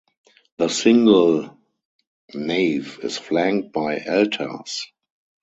The 0.57 0.67
single 0.67 1.59
nave 2.33 2.99
is 3.03 3.19
flanked 3.19 3.71
by 3.71 3.99
altars. 3.99 4.87